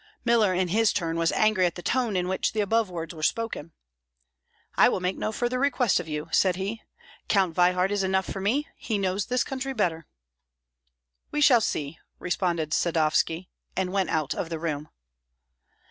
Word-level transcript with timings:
Miller 0.25 0.51
in 0.51 0.69
his 0.69 0.91
turn 0.91 1.15
was 1.15 1.31
angry 1.33 1.63
at 1.67 1.75
the 1.75 1.83
tone 1.83 2.15
in 2.15 2.27
which 2.27 2.53
the 2.53 2.59
above 2.59 2.89
words 2.89 3.13
were 3.13 3.21
spoken. 3.21 3.71
"I 4.75 4.89
will 4.89 4.99
make 4.99 5.15
no 5.15 5.31
further 5.31 5.59
request 5.59 5.99
of 5.99 6.07
you," 6.07 6.27
said 6.31 6.55
he; 6.55 6.81
"Count 7.27 7.53
Veyhard 7.55 7.91
is 7.91 8.01
enough 8.01 8.25
for 8.25 8.41
me, 8.41 8.67
he 8.77 8.97
knows 8.97 9.27
this 9.27 9.43
country 9.43 9.73
better." 9.75 10.07
"We 11.29 11.39
shall 11.39 11.61
see!" 11.61 11.99
responded 12.17 12.73
Sadovski, 12.73 13.49
and 13.77 13.93
went 13.93 14.09
out 14.09 14.33
of 14.33 14.49
the 14.49 14.57
room. 14.57 14.89